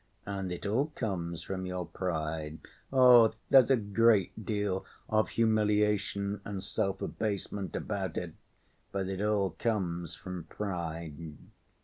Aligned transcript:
And 0.25 0.51
it 0.51 0.65
all 0.65 0.87
comes 0.95 1.43
from 1.43 1.67
your 1.67 1.85
pride. 1.85 2.57
Oh, 2.91 3.31
there's 3.51 3.69
a 3.69 3.75
great 3.75 4.43
deal 4.47 4.83
of 5.07 5.29
humiliation 5.29 6.41
and 6.43 6.61
self‐abasement 6.61 7.75
about 7.75 8.17
it, 8.17 8.33
but 8.91 9.07
it 9.07 9.21
all 9.21 9.51
comes 9.59 10.15
from 10.15 10.45
pride.... 10.45 11.35